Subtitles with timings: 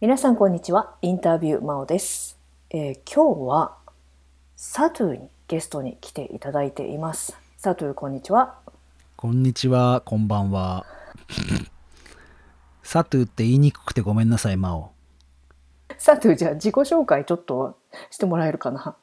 [0.00, 0.94] 皆さんこんにちは。
[1.00, 2.38] インタビューマオです。
[2.70, 3.76] えー今日は
[4.56, 7.36] サトゥーにゲストに来ていただいています。
[7.56, 8.56] サトゥーこんにちは。
[9.16, 10.84] こんにちは、こんばんは。
[12.82, 14.90] サトゥって言いにくくてごめんなさい、マオ。
[15.96, 17.78] サトゥーじゃあ自己紹介ちょっと
[18.10, 18.96] してもらえるかな？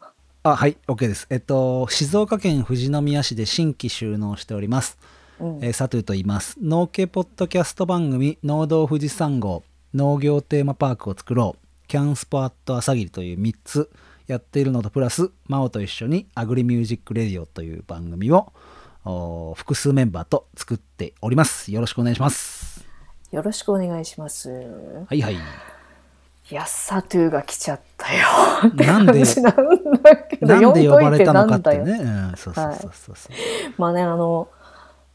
[0.44, 1.26] あ、はい、OK です。
[1.32, 5.00] えっと、静岡県富士宮市で新規収納しております。
[5.40, 6.56] うんえーサトゥと言います。
[6.62, 9.64] 農家ポッドキャスト番組、農道富士山号、
[9.94, 13.92] 農業テーマパークを作ろう、キャンスポアット朝霧という3つ
[14.26, 18.52] やっているのとプラス、マオと一緒にアグリミュージックレディオという番組を
[19.56, 21.72] 複数メンバーと作っております。
[21.72, 22.84] よろしくお願いします。
[23.32, 24.50] よろしくお願いします。
[24.50, 25.36] はいはい。
[25.36, 25.38] い
[26.50, 28.26] や、サトゥーが来ちゃったよ。
[28.74, 31.92] なんでって感じなんだけど、なんで呼ばれたのかってね。
[31.92, 33.32] うん、そうそうそうそうそう。
[33.78, 34.50] まあね、あの、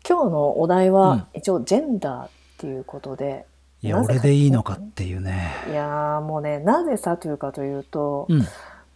[0.08, 3.44] 今日のお題うんは一応ジェンダーっていうことで。
[3.82, 5.54] いや、俺でいいのかっていうね。
[5.68, 8.46] いやーもうね、なぜサトゥーかというと、うん。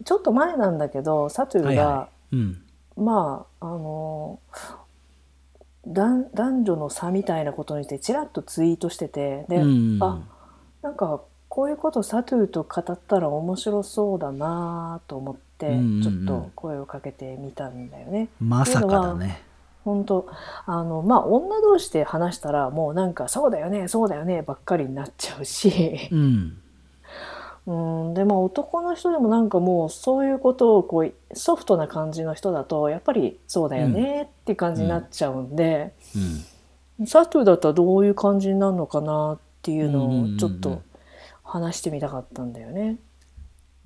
[0.05, 2.62] ちょっと前なんだけど、サトゥーが、はいはうん。
[2.97, 4.39] まああの
[5.87, 9.98] 男男女の差みたいなことについてちらっとツイートしててで、うん。
[10.03, 10.21] あ
[10.83, 18.28] なんかこういうことサトゥーと語ったら面白そうだなと思って、うんうんうんちょっと声をかけてみたんだよね。
[18.41, 19.43] まさかだね。
[19.84, 20.27] 本当
[20.66, 26.58] あのまあ女同士で話したらもうなんかそうだよねそうだよねばっかりになっちゃうしうん。
[27.64, 27.72] う
[28.10, 35.94] んでも男の人でもなんかもうそういうことをこうソフトな感じの人だとやっぱりそうだよねって感じになっちゃうんで、
[36.98, 37.06] うん。
[37.06, 40.83] サトゥーだったらどういう感じになるのかなっていうのをちょっと
[41.42, 42.98] 話してみたかったんだよね。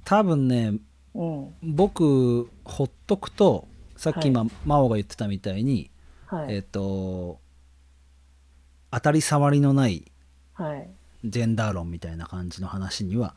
[0.04, 0.74] 多分ね、
[1.14, 5.90] うん僕、ほっとくと、さっき今、真央が言ってたみたいに、
[6.26, 6.56] はい。
[6.56, 7.38] えっと、
[8.90, 10.10] 当たり障りのない
[10.54, 10.88] はい。
[11.24, 13.34] ジェンダー論みたいな感じの話には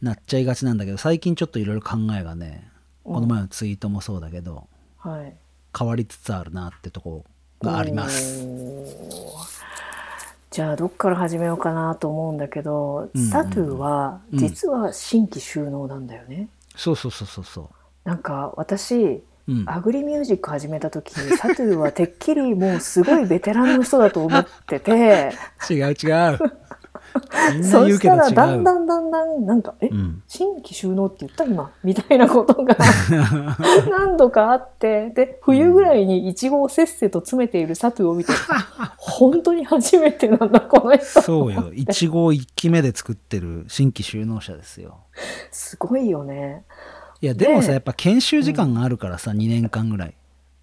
[0.00, 2.64] なっちゃいがちなんだけど、最近ちょっといろいろ考えがね、
[3.04, 4.68] うんこの前のツイートもそうだけど、
[4.98, 5.34] はい。
[5.76, 7.24] 変わりつつあるなってとこ
[7.62, 8.46] があります。
[10.50, 14.38] じゃあどっから始めようかなと思うんだけど、うんうんサトゥーはうん。
[14.38, 16.48] 実は新規収納なんだよね。
[16.76, 17.70] そうそうそうそうそ
[18.04, 19.60] なんか私う。
[19.60, 19.68] うん。
[19.68, 25.32] アグリミュージック始めた時サトゥーはてっきりもうすごいベテランの人だと思ってて
[25.70, 26.38] 違う違う。
[27.64, 28.20] そうけど違う。
[28.20, 30.22] たらだんだんだんだんなんか「え、うん。
[30.28, 31.44] 新規収納って言った？
[31.44, 32.76] 今」みたいなことが
[33.90, 38.32] 何度かあってで冬ぐらいにイチゴをせっせと詰めているサトゥーを見て
[38.96, 41.72] 本当に初めてなんだこの人そうよ。
[41.74, 44.98] いちごを1期目で作ってる新規収納者ですよ。
[45.50, 46.64] すごいよね。
[47.22, 50.14] いや、でもさ、でやっぱ研修時間があるからさ、2年間ぐらい。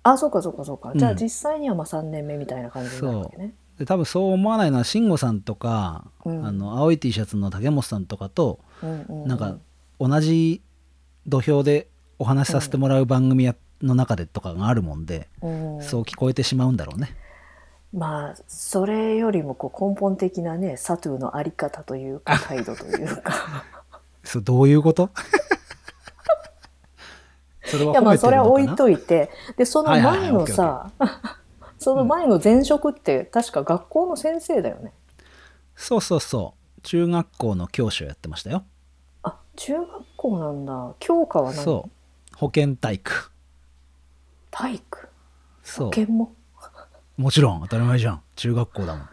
[0.03, 3.53] あそうかそうかそうか、じゃあうん実際にはまあ3年目みたいな感じになるわけね。
[3.78, 6.46] で多分そう思わないのは、慎吾さんとか、うん。
[6.46, 9.28] あの、青い T シャツの竹本さんとかと、うんうんうん。
[9.28, 9.57] なんか、
[10.00, 10.62] 同じ
[11.28, 15.81] 土俵でお話しさせてもらう番組やの中でとかがあるもんで、うん。
[15.84, 17.16] そう聞こえてしまうんだろうね。
[17.94, 23.63] まあそれよりもこう根本的なねサトゥーのあり方というか態度というか。
[24.25, 25.09] そうどういうこと？
[27.67, 28.31] それはいやまあ褒めてるのかな？
[28.31, 30.91] それは置いといてでその前のさ
[31.78, 34.94] その前の前職って確か学校の先生だよね。
[35.75, 36.81] そうそうそう。
[36.81, 38.63] 中学校の教師をやってましたよ。
[39.23, 41.63] あ中学校なんだ教科は何？
[41.63, 41.89] そ
[42.33, 42.35] う。
[42.38, 43.31] 保健体育。
[44.49, 45.09] 体育？
[45.63, 45.85] そう。
[45.88, 46.34] 保健も？
[47.17, 48.22] もちろん当たり前じゃん。
[48.35, 49.09] 中学校だもん。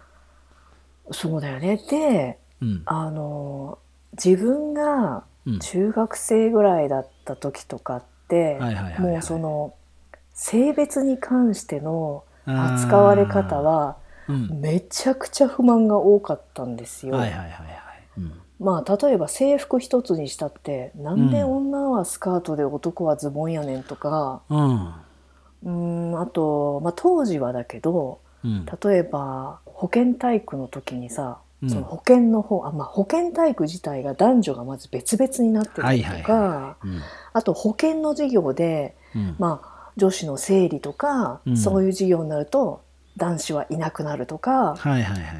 [1.11, 2.83] そうだよねでうん。
[2.87, 3.79] あの
[4.13, 8.03] 自分がうん中学生ぐらいだった時とかっ
[8.99, 9.75] もうその
[10.35, 13.97] 性別に関しての扱われ方は
[14.29, 14.61] うん。
[14.61, 17.17] めちゃくちゃ不満が多かったんですよ。
[18.61, 24.87] まあ例えば制服一つにしたってなんで女はスカートで男はズボンやねんとか、うん。
[25.65, 28.67] うーんあと、まあ、当時はだけどうん。
[28.83, 36.77] 例えば保健体育の時にさ、うんその保健の方あ、まあ、保健体育自体が男女がまず別々になってたりとか。
[37.33, 39.37] あと保健の授業で、うん。
[39.39, 42.83] まあ、女子の生理とか、うんそういう授業になると
[43.17, 44.75] 男子はいなくなるとか。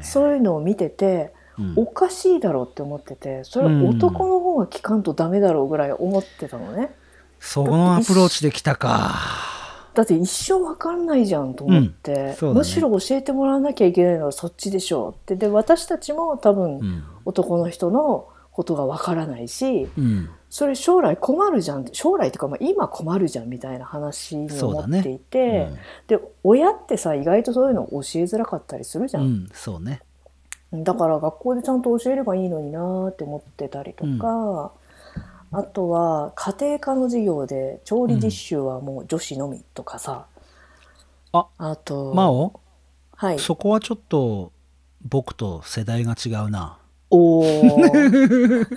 [0.01, 6.93] そういうのを見ててうんおかしいだろうって思っててそれは男の方が聞かんとダメだろうぐらい思ってたのね。
[7.39, 9.54] そのアプローチできたか。
[9.95, 12.11] だって一生わかんないじゃんと思って、
[12.41, 17.03] うんねむしろ教えてもらわなきゃいけないのはそっちでしょうってで私たちも多分うん。
[17.23, 20.29] 男の人のことがわからないしうん。
[20.49, 25.69] それ将来困るじゃん将来というかまあ今困るじゃんみたいな話に思っていて、
[26.07, 29.21] で親ってさ意外とそういうの教えづらかったりするじゃ。
[29.21, 29.49] うんん。
[29.53, 30.01] そうね。
[30.71, 34.71] だから学校でちゃんと教えればいいのになーって思ってたりとか、
[35.57, 40.25] あとは家庭科の授業で調理実習はもう女子のみとかさ、
[41.31, 42.59] ああと真央？
[43.15, 43.39] はい。
[43.39, 44.51] そこはちょっと
[45.01, 46.77] 僕と世代が違うな。
[47.09, 48.67] おー。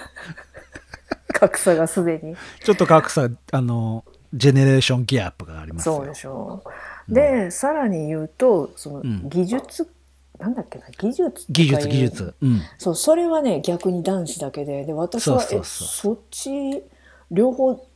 [1.32, 2.36] 格差がすでに。
[2.64, 4.04] ちょっと格差あの
[4.34, 5.96] ジェネレーションギャップがありますよ。
[5.96, 6.62] そうでしょ
[7.08, 7.14] う。
[7.14, 9.28] でさらに言うとそのん。
[9.28, 9.90] 技術、
[10.38, 12.34] なんだっけな技術技術技術。
[12.40, 12.60] うん。
[12.78, 14.84] そうそれはね逆に男子だけで。
[14.84, 16.82] で私はそうそっち
[17.30, 17.86] 両方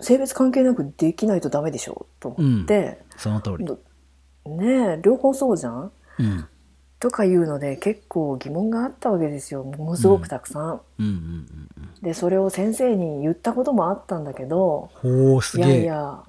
[0.00, 3.64] 性別関係なくできないとダメでしょと思って、その通り。
[3.64, 3.78] ど
[4.46, 5.92] ねえ両方そうじゃん？
[6.18, 6.44] うん。
[6.98, 9.64] とかいうので結構疑問があったわけですよ。
[9.64, 10.80] ものすごくたくさん。
[10.98, 11.06] うん。
[11.06, 11.46] うんうん
[12.02, 14.90] でそれを先生に言ったこともあったんだけど。
[15.02, 16.22] いやいや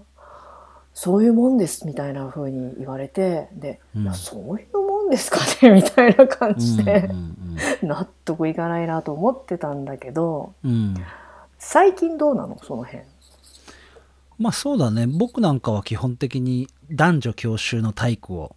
[1.00, 4.14] そういうもんですみたいな風に言われてで、うん。
[4.16, 7.38] そういうもんですかね みたいな感じで、うんうん
[7.84, 10.72] 納得いかないなと思ってたんだけどうん。
[10.72, 10.96] うん
[11.60, 12.58] 最近どうなの？
[12.64, 13.04] その辺。
[14.40, 15.06] まあそうだね。
[15.08, 18.56] 僕なんかは基本的に男女教習の体育を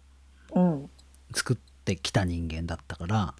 [0.55, 0.89] うん、
[1.33, 3.33] 作ってきた人間だったから。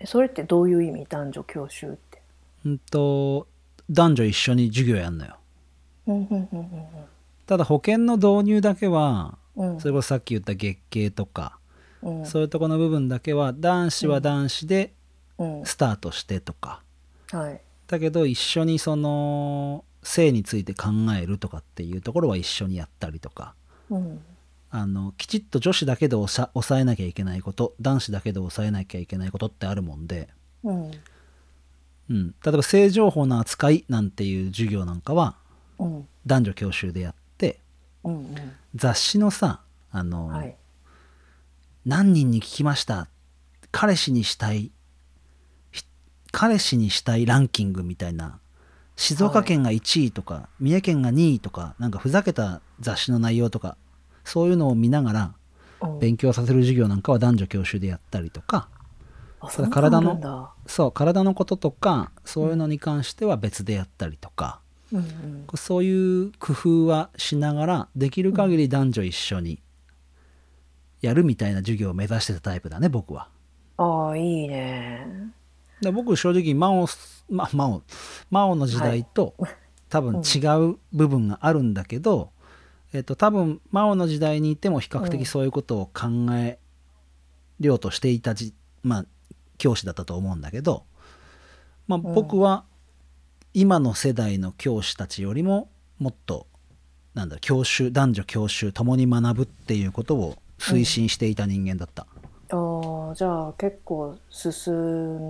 [0.00, 1.06] えそれってどういう意味？
[1.08, 2.20] 男女教習って。
[2.66, 3.46] うんと
[3.90, 5.36] 男女一緒に授業やんのよ。
[6.06, 6.66] うんうんうん
[7.48, 9.74] ただ保険の導入だけはうん。
[9.74, 11.58] うんそれこそさっき言った月経とか、
[12.02, 12.26] うん。
[12.26, 14.92] そういうところの部分だけは男子は男子で
[15.38, 15.64] うん。
[15.64, 16.82] スタートしてとか、
[17.32, 17.60] はい。
[17.86, 20.88] だけど一緒にその性について考
[21.20, 23.54] えるとかっていうところは一緒にやったりとか。
[23.88, 24.20] うん。
[24.70, 30.28] あのきちっと女子だけで抑抑えなきゃいけないこと男子だけで抑えなきゃいけないことってあるもんで、
[30.62, 30.90] うん。
[32.10, 35.36] うん、例えば性情報の扱いなんていう授業なんかは
[35.78, 36.08] うん。
[36.26, 37.14] 男女教習でやっ
[38.02, 38.34] てうん。
[38.74, 39.60] 雑誌のさ
[39.90, 40.56] あの、うんはい。
[41.86, 43.08] 何人に聞きました？
[43.70, 44.70] 彼氏にしたい
[45.72, 45.84] ひ
[46.32, 48.38] 彼氏にしたいランキングみたいな。
[48.96, 53.76] 静岡県が1位とか、三重県が2位とかなんかふざけた雑誌の内容とか
[54.24, 55.34] そういうのを見ながら
[55.80, 55.86] う。
[55.86, 58.68] ん勉強させる授業なんかは男女教習でやったりとか。
[59.40, 64.60] あそれ体のそう体のこととかそういうのに関しては別でやったりとか、
[64.92, 65.46] うんうん。
[65.56, 69.60] そういう工夫はしながらできる限り男女一緒に
[71.00, 73.28] やるみたいな授業を目指してたタイプだね僕は。
[73.76, 75.06] ああいいね。
[75.80, 76.88] で僕正直真央
[77.30, 77.82] ま真央
[78.30, 79.34] 真央の時代と
[79.88, 80.38] 多分違
[80.72, 82.30] う部分があるんだけど、
[82.92, 85.10] えっと多分真央の時代にいても比較うん。
[85.10, 86.58] 的そういうことを考え
[87.60, 89.04] ようとしていたじ、まあ、
[89.58, 90.84] 教師だったと思うんだけど、
[91.86, 92.02] まあ、ん。
[92.02, 92.64] 僕は
[93.60, 95.68] 今の世代の教師たちよりも
[95.98, 96.46] もっと
[97.14, 102.06] なんだ教習男女教習共に学ぶっていうことを推進していた人間だった。
[102.50, 104.72] ああじゃあ結構進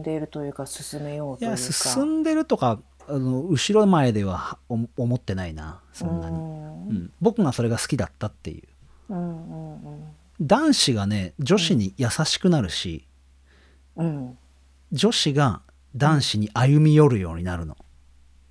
[0.01, 2.79] んでいるというか進めようというかいや進んでるとか
[3.09, 6.97] あの後ろ前ではお思ってないなそんなに、ううん。
[7.05, 9.15] ん僕がそれが好きだったっていう。
[9.15, 10.05] うんうん
[10.39, 13.07] 男子がね女子に優しくなるし、
[13.97, 14.39] うん。
[14.93, 15.63] 女子が
[15.97, 17.77] 男子に歩み寄るようになるの、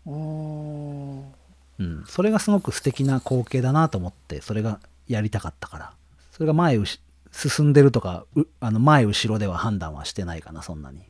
[0.08, 1.20] うん
[1.80, 5.94] うん、それがすごく素敵な光景だなと思ってそれがやりたかったから。
[6.32, 6.80] それが前
[7.32, 11.02] 進んでるとかうあの前後ろでは判断はしてないかなそんなに、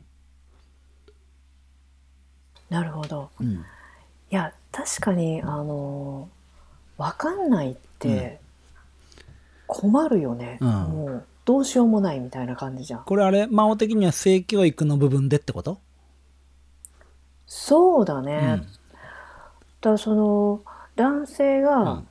[2.70, 3.28] なるほど。
[3.38, 3.60] うん、い
[4.30, 6.30] や確かにあの
[6.96, 8.40] 分かんないって
[9.66, 10.68] 困るよね、うん。
[10.68, 13.04] もうどうしようもないみたいな感じじゃん。
[13.04, 15.78] これあれ魔王的には性教育の部分でってこと、
[17.46, 18.66] そうだうね、ん
[19.80, 20.62] だからその
[20.96, 22.02] 男性が、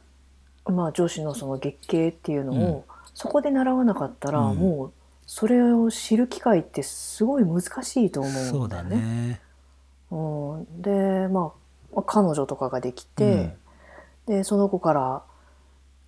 [0.66, 4.58] まあ、女子のその月経っていうのを、そこで習わなかったら、うん。
[4.58, 4.94] もう
[5.26, 8.96] それを知る機会ってすごい難しいと思そううんだだよね。
[8.98, 9.42] ね。
[10.10, 11.52] うん、で、まあ、
[11.94, 13.56] まあ彼女とかができて、
[14.26, 15.24] でその子から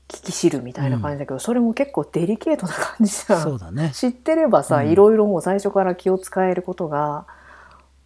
[0.08, 3.42] 聞き知るみたいな感じだけど、それも結構デリケートな感じじゃん。
[3.42, 3.92] そうだね。
[3.94, 4.90] 知ってればさ、うん。
[4.90, 7.26] いろいろもう最初から気を使えることが、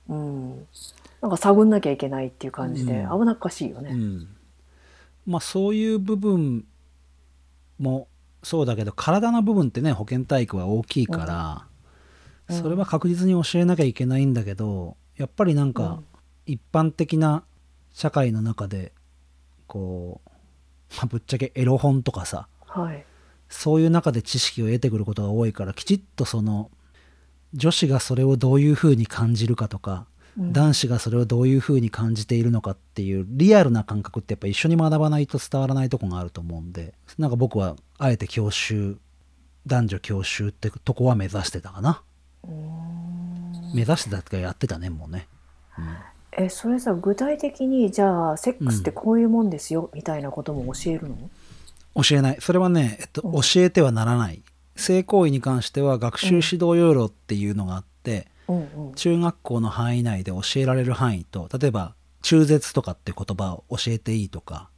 [0.10, 0.68] うん、
[1.24, 3.92] なんか探んなきゃいけないっていう感じでうん危なっかしいよね。
[3.92, 4.28] うん、
[5.26, 6.66] まあそういう部分
[7.80, 8.10] も
[8.44, 11.74] そうだけど体の部分ってね保健体育は大きいから、うん
[12.50, 16.06] それは確実に教えなきゃいけないんだけどやっぱりなんかうん
[16.46, 17.46] 一般的な
[17.94, 18.92] 社会の中で
[19.66, 20.30] こう、
[20.98, 23.06] まあぶっちゃけエロ本とかさはい。
[23.48, 26.70] そういう中で知識を得てくることが多いからきちっとその
[27.54, 38.98] 女子がそれをどういうふうに感じるかとか、うん男子がそれをどういうふうに感じているのかっていうリアルな感覚ってやっぱ一緒に学ばないと伝わらないとこがあると思うんでなんか僕はあえて教習
[39.68, 42.02] 男女教習ってとこは目指してたかな。
[43.74, 45.28] 目指してたとかやってたねもうね、
[46.32, 51.18] えそれさ具体的にじゃあセックスってこういうもんですよ、みたいなことも教えるの？
[52.04, 52.38] 教えない。
[52.40, 53.42] それはね、えっと、うん。
[53.42, 54.44] 教えてはならない。
[54.76, 58.26] 性行為に関しては学習指導要領っていうのがあって、うんうん
[58.96, 64.70] 中学校の範囲内で教えられる範囲と例えば中絶とかって言葉を教えていいとか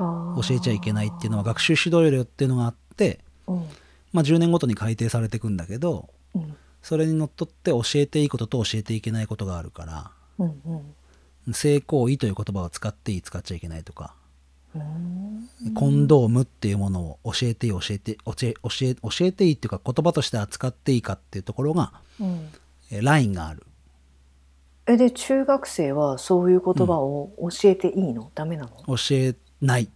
[0.00, 3.64] 教えちゃいけないっていうのは学習指導要領っていうのがあって、うん。
[4.12, 6.56] まあ、10年ごとに改定されていくんだけどうん。
[6.82, 10.62] それにのっとって教えていいことと教えていけないことがあるからうん
[11.46, 11.54] うん。
[11.54, 14.14] 性行為という言葉を使っていい使っちゃいけないとか、
[14.74, 15.74] うん。
[15.74, 22.26] コンドームっていうものを教えていい教えて教え教え教えていいっていうか言葉として扱っていいかっていうところがうん。
[22.26, 22.59] え
[22.90, 23.64] ラインがある。
[24.86, 28.96] えで中学生はそういう言葉を教えていいの、ダメなの？
[28.96, 29.88] 教えない、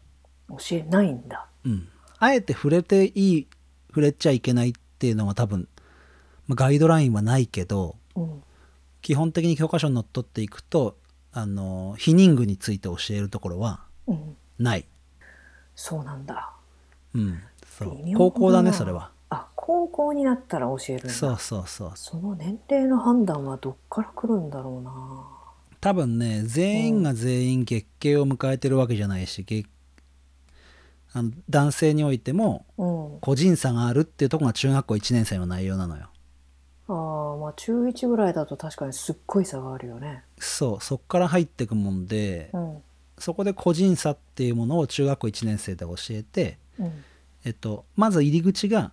[0.48, 1.48] 教えないんだ。
[1.64, 3.48] うん、あえて触れていい
[3.88, 5.66] 触れちゃいけないっていうのは多分
[6.46, 8.42] まあガイドラインはないけどうん。
[9.02, 10.96] 基本的に教科書にのっとっていくと
[11.32, 14.36] あの避妊具について教えるところはうん。
[14.58, 14.86] ない、
[15.74, 16.52] そうなんだ。
[17.14, 17.40] うん、
[17.78, 17.98] そう。
[18.16, 21.10] 高校だねなそれはあ高校になったら教えるんだ。
[21.10, 21.92] そうそうそう。
[21.94, 24.90] その年齢の判断はどっから来るんだろうな。
[25.80, 29.66] 多分ね全員が全員月経を迎えてるわけじゃないし月
[31.12, 33.20] あの男性においてもうん。
[33.20, 36.08] 個人差があるっていうところが中学校1年生の内容なのよ。
[36.86, 40.22] あーまあ中1ぐらいだと確かにすっごい差があるよね。
[40.38, 42.82] そうそっから入ってくもんでうん。
[43.18, 47.04] そこで個人差っていうものを中学校1年生で教えて、うん。
[47.44, 48.90] えっと、まず入り口が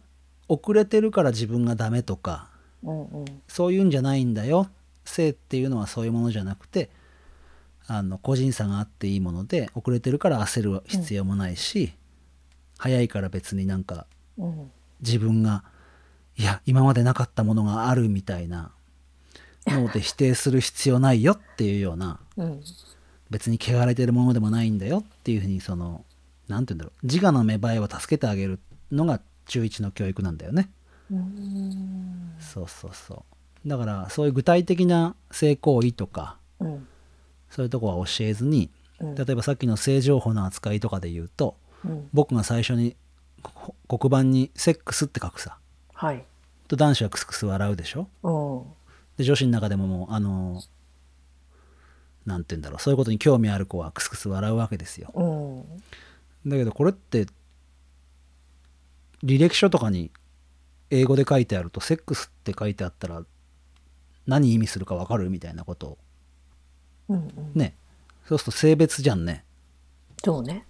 [0.47, 2.49] 遅れてるから自分がダメとか
[2.83, 3.25] うんうん。
[3.47, 4.67] そういうんじゃないんだよ。
[5.05, 6.89] 性っていうのはそういうものじゃなくて
[7.87, 11.93] あの個人差があっていいもので遅れてるから焦る必要もないし、
[12.77, 14.05] 早いから別になんか
[14.37, 14.71] うん。
[15.01, 15.63] 自分が
[16.37, 18.71] いや今までなかったものがあるみたいな
[19.67, 22.61] ので否定する必要ないよっていうようなうん。
[23.29, 26.03] 別に汚れてるものでもないんだよっていうふうにその
[26.47, 28.59] 何て言うんだろう自我の芽生えを助けてあげる
[28.91, 29.21] のが
[29.51, 30.69] 中1の教育なんだよね。
[31.11, 32.33] うん。
[32.39, 33.25] そうそうそ
[33.65, 33.67] う。
[33.69, 36.87] だからそういう具体的な性行為とかうん
[37.49, 39.15] そういうとこは教えずにうん。
[39.15, 42.09] 例えばさっきの性情報の扱いとかで言うとうん。
[42.13, 42.95] 僕が最初に
[43.43, 45.57] こ黒板に「セックス」って書くさ。
[45.93, 46.23] はい。
[46.67, 48.07] と男子はクスクス笑うでしょ？
[48.23, 48.73] うん。
[49.17, 50.61] で女子の中でももうあの
[52.25, 52.79] なんて言うんだろう。
[52.81, 55.11] そういうことに興味ある子はクスクス笑うわけですよ。
[56.45, 56.49] うん。
[56.49, 57.25] だけどこれって
[59.23, 60.11] 履歴書とかに
[60.89, 63.23] 英語で書いてあると「セックス」って書いてあったら
[64.27, 65.87] 何意味するか分かるみたいなこと。
[65.87, 65.97] を
[67.09, 67.51] うんうん。
[67.55, 67.75] ね。
[68.27, 69.43] そうすると性別じゃんね。
[70.23, 70.65] そうね。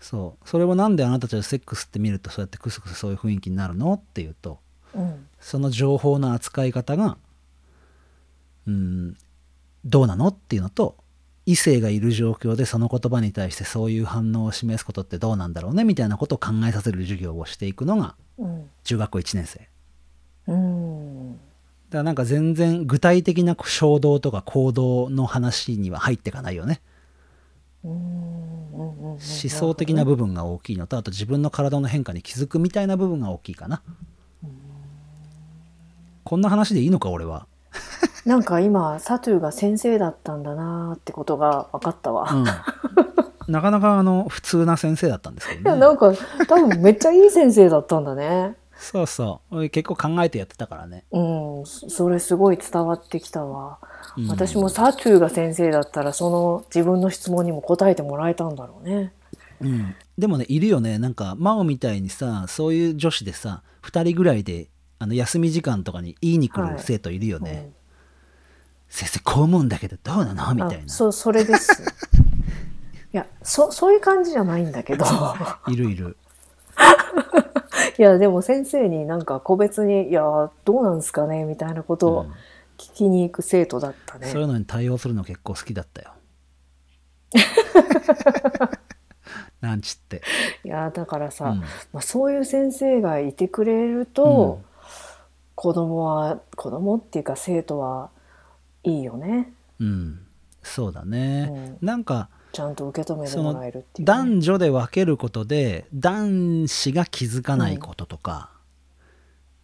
[0.00, 0.48] そう。
[0.48, 4.60] それをなんであなたたちはセックスって見るとそうやってクスクスそういう雰囲気になるのっていうと
[4.94, 5.26] うん。
[5.40, 7.18] その情報の扱い方が
[8.66, 9.16] うん
[9.84, 10.96] どうなのっていうのと
[11.46, 18.68] 異性がいる状況でその言葉に対してそういう反応を示すことってどうなんだろうねみたいなことを考えさせる授業をしていくのがうん。
[18.84, 19.58] 中学校1年生。
[19.60, 19.68] だか
[20.48, 21.40] うん
[21.90, 26.80] らなんか全然具体的な衝動とか行動の話には入っていかないよね。
[27.84, 33.82] 思想的な部分が大きいのとあと自分の体の変化に気づくみたいな部分が大きいかな。
[36.24, 37.46] こんな話でいいのか俺は
[38.26, 42.44] なんか今サトゥーが先生だったんだなーってことが分かったわ、うん。
[43.52, 46.12] なかなかあの普通な先生だったんですけいどねやなんか
[46.48, 48.56] 多分めっちゃいい先生だったんだね。
[48.78, 49.56] そうそう。
[49.58, 51.66] 俺結構考えてやってたからね、うん。
[51.66, 53.78] そそれすごい伝わってきたわ、
[54.18, 54.28] うん。
[54.28, 59.12] 私もサトゥーが先生だったらその自分の質問にも答えてもらえたんだろうね。
[59.62, 60.98] うん、でもねいるよね。
[60.98, 64.68] なんか真央みたいにさそういう女子でさ2人ぐらいで
[64.98, 66.70] あの休み時間とかに言いに来はい。
[66.72, 67.75] る生徒いるよね、うん
[68.96, 70.54] 先生こう思うんだけどどうなの？
[70.54, 70.84] みたいな。
[70.84, 71.82] あそうそれです。
[73.12, 75.04] いやそそういう感じじゃないんだけど。
[75.68, 76.16] いるいる。
[77.98, 82.32] いやでも先生になんか個別に「いやどうなんすかね?」みたいなことをうん。
[82.78, 86.10] 聞きに行く生徒だったね、そういうのに対応するの結構好きだったよ。
[89.62, 90.20] なんちって、
[90.62, 91.60] いやだからさ、うん。
[91.60, 94.60] まあ、そういう先生がいてくれると、
[95.54, 98.10] 子供は子供っていうか生徒は
[98.90, 99.52] いいよね。
[99.80, 100.26] うん、
[100.62, 108.50] そうだね、なんかちゃんと受け止めてもらえるっていう、ね、男女で分けることで男子が気づかないこととか、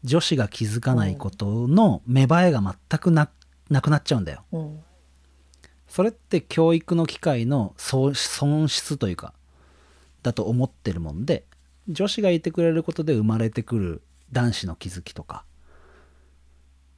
[0.05, 3.31] 女子が気づかないことの芽生えが全くな
[3.71, 4.45] なくなっちゃうんだよ。
[4.52, 4.81] うん。
[5.93, 9.35] それって教育の機会の損損失というか
[10.23, 11.45] だと思ってるもんで
[11.87, 14.02] 女子がいてくれることで生まれてくる
[14.33, 15.45] 男子の気づきとか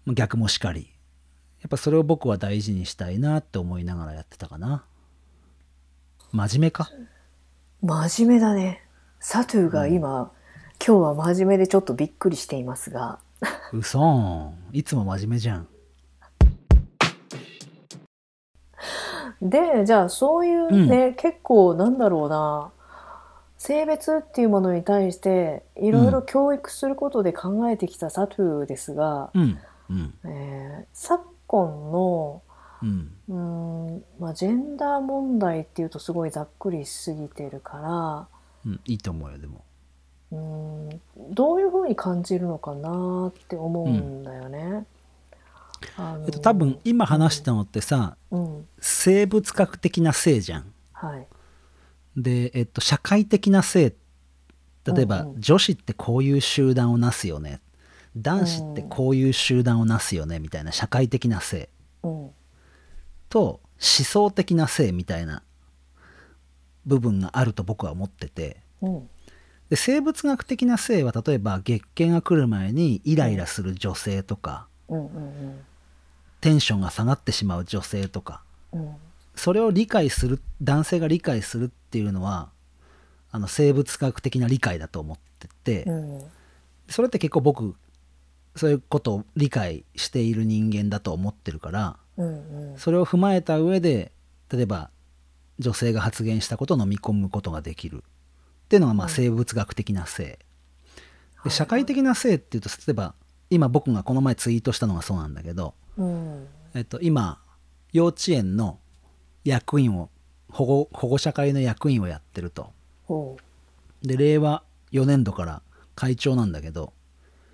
[0.07, 0.93] 逆もしかり
[1.66, 4.85] っぱそれを僕は大事にしたいなって思いながらやってたかな。
[6.33, 6.90] 真面目か？
[7.83, 8.83] 真面目だね。
[9.21, 10.30] サトゥーが今、
[10.85, 13.18] 今日は真面目でちょっとびっくりしていますが。
[13.73, 15.68] うそいつも真面目じゃん。
[19.40, 22.71] で、じゃあそういうね、結構なんだろうな、
[23.56, 29.59] 性別っていうものに対していろいろ教育することで考えてきたサトゥーですが、うん。
[29.90, 30.14] うん。
[30.25, 32.42] えー昨今の
[32.82, 33.12] うん。
[33.28, 38.28] うーん、まあ、ジェンダー問題っていうとすごいざっくりしすぎてるから
[38.66, 39.64] うんいいと思うよでも。
[40.32, 44.86] うーんどういうふうに感じるのかなって思うんだよね。
[46.26, 48.68] えっと多分今話したのってさうん。
[48.80, 50.72] 生物学的な性じゃん。
[50.92, 51.26] はい。
[52.16, 53.94] で、えっと、社会的な性
[54.84, 55.40] 例えば、うんうん。
[55.40, 57.60] 女子ってこういう集団をなすよね
[58.16, 61.68] 男子ってこういう集団をなすよねみたいな社会的な性
[62.02, 62.30] うん。
[63.28, 65.42] と思想的な性みたいな
[66.87, 68.59] 部分があると僕は思ってて。
[68.80, 69.09] うん。
[69.71, 74.66] で生物学的な性は例えば月経が来る前にイライラする女性とか
[76.42, 78.42] テンションが下がってしまう女性とか
[78.73, 78.94] うん。
[79.35, 82.50] それを理解する男性が理解するっていうのは
[83.33, 86.23] あの生物学的な理解だと思ってて、うん。
[86.88, 87.75] それって結構僕
[88.56, 92.78] そういうことを理解している人間だと思ってるからうんうん。
[92.78, 94.12] それを踏まえた上で
[94.50, 94.90] 例えば
[95.58, 98.02] 女性が発言したことを飲み込むことができる。
[98.64, 100.38] っていうのがまあうん生物学的な性、はい
[101.44, 103.14] で社会的な性っていうと例えば
[103.50, 106.46] 今僕がこの前ツイートしたのがそうなんだけど、うん。
[106.75, 107.38] えっと、今
[107.92, 108.78] 幼稚園の
[109.44, 110.08] 役員を
[110.49, 112.73] 保護保護者会の役員をやってると。
[114.02, 115.62] で令和4年度から
[115.94, 116.92] 会長なんだけどほ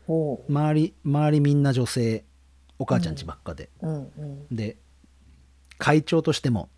[0.07, 2.25] 周り周りみんな女性
[2.80, 4.57] お母ちゃんちばっかで、ううんうん。
[4.57, 4.76] で
[5.78, 6.71] 会長としても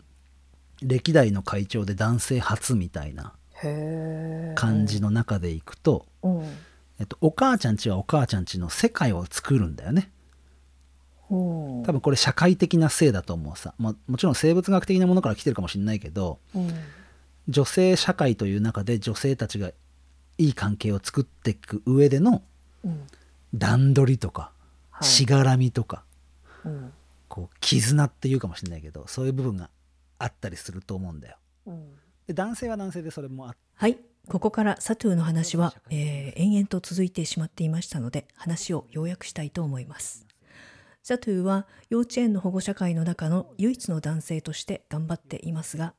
[0.81, 3.33] 歴代の会長で男性初みたいな
[4.55, 6.43] 感じの中でいくと、うん。
[6.99, 10.11] えっと、お母ちゃんちはお母ちゃんちの世界を作るんだよね。
[11.29, 11.83] うん。
[11.83, 16.69] 多分これ社会的な性だと思うさ、まあ、もちろん生物学的なものから来てるかもしれないけどうん。
[17.47, 19.71] 女性社会という中で女性たちが
[20.37, 22.41] いい関係を作っていく上でのうん
[23.53, 24.51] 段取りとか、
[24.89, 25.07] はい。
[25.07, 26.03] しがらみとか
[26.65, 26.93] うん。
[27.27, 29.69] こう絆っていうかもしれないけどそういう部分が
[30.19, 31.37] あったりすると思うんだよ。
[31.65, 31.95] うん。
[32.27, 33.97] で男性は男性でそれもあっはい、
[34.29, 40.25] ここからサトゥーの話は、えー延々と続いてしまっていましたので話を要約したいと思います。
[41.01, 45.93] サトゥーは幼稚園の保護者会の中の唯一の男性として頑張っていますが、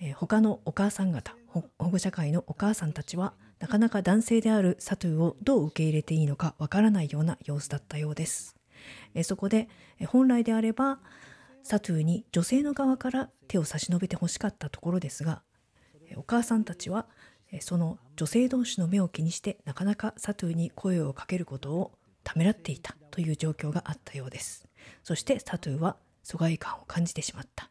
[0.00, 8.56] えー他のお母さん方ほ保護者会のお母さんたちはなかなか男性であるサトゥーをどう受け入れていいのかわからないような様子だったようです。
[9.14, 9.68] えそこで、
[10.06, 10.98] 本来であれば
[11.62, 15.42] サトゥーに女性の側から手を差し伸べてほしかったところですが
[16.16, 17.06] お母さんたちは
[17.60, 21.92] その女性同士の目を気にしてなかなかサトゥーに声をかけることを
[22.24, 24.66] ためらっていたという状況があったようです。
[25.02, 27.70] そしてサトゥーは疎外感を感じてしまった。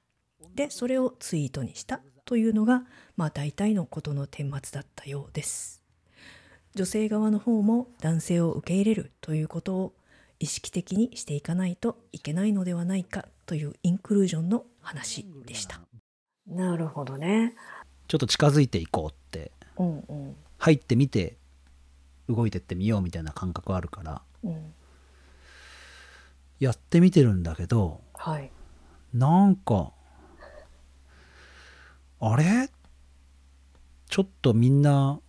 [0.54, 2.84] でそれをツイートにしたというのが
[3.15, 5.79] まあ大体のことの顛末だったようです。
[6.75, 9.93] 女性側の方も男性を受け入れるということを
[10.39, 15.82] 意識的にしていかないといけないのではないかというインクルージョンの話でした。
[16.47, 17.55] なるほどね。
[18.08, 19.51] ちょっと近づいていこうって。
[19.77, 20.36] うんうん。
[20.58, 21.38] 入ってみて
[22.27, 24.21] 動いてってみようみたいな感覚あるから。
[24.43, 24.73] うん。
[26.60, 28.51] やってみてるんだけどはい。
[29.13, 29.91] なんか
[32.19, 32.69] あれ？
[34.10, 35.19] ちょっとみんな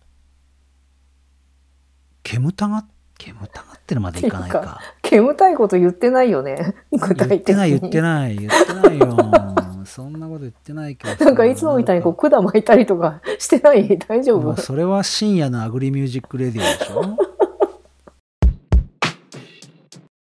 [2.23, 2.85] 煙たが
[3.17, 6.75] 煙たがってるまでいかないっていうか煙たいこと言ってないよね。
[6.91, 7.69] 具体的に。
[7.69, 9.17] 言ってない言ってない言ってないよ。
[9.85, 11.31] そんなこと言ってないけどさな。
[11.31, 13.97] んかいつもみたいにこう管巻いたりとかしてない？
[13.99, 14.55] 大丈夫？
[14.55, 17.17] それは深夜のアグリミュージックレディオでしょ？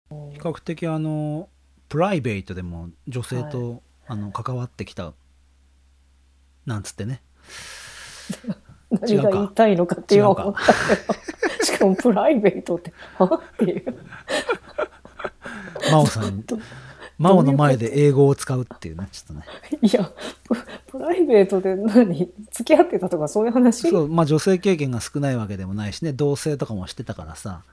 [0.32, 1.50] 比較的あの
[1.90, 5.14] プライベートでも女性と、あの関わってきた。
[6.66, 7.22] なんつってね
[8.92, 10.74] 何が言いたいのかっていうのは思ったけ
[11.60, 12.94] どしかもプライベートって。
[13.18, 13.96] はっていう
[15.90, 16.44] 真央さん
[17.18, 19.46] 真央の前で英語を使うっていうねちょっとね。
[19.82, 20.12] いや
[20.44, 20.56] プ
[20.88, 22.32] プライベートで何？
[22.52, 23.90] 付き合ってたとかそういう話？
[23.90, 27.64] そうまあ女性経験が少ないわけでもないしね同性とかもしてたからさ。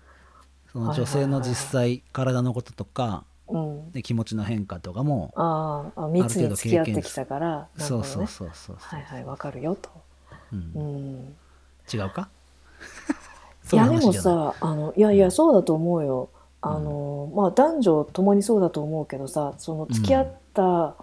[0.73, 7.85] その女性の実際体のこととかうん、で気持ちの変化とかもあーあ密に付き合ってきたからね。
[7.85, 8.77] そうそうそうそうそう。
[8.81, 9.89] はいはいわかるよと、
[10.53, 10.73] うん。
[10.75, 11.37] うん、
[11.93, 12.29] 違うか？
[13.73, 16.29] いやでもさあのいやいやそうだと思うよ。
[16.63, 20.95] あの、まあ男女ともにそうだと思うけどさその付き合った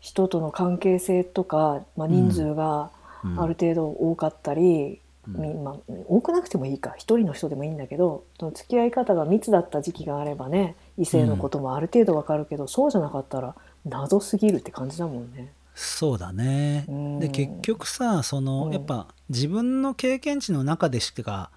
[0.00, 2.90] 人との関係性とか、まあ、人数が
[3.22, 3.38] うん。
[3.38, 5.74] ある程度多かったり、まあ、
[6.08, 6.94] 多くなくてもいいか。
[6.96, 15.52] 一人の人でもいいんだけどその付き合い方が密だった時期があればね異性のこともある程度わかるけど、そうじゃなかったら謎すぎるって感じだもんね。
[15.74, 16.84] そうだね。
[16.88, 17.18] うん。
[17.20, 18.72] で結局さその、うん。
[18.72, 21.50] やっぱ自分の経験値の中でしか、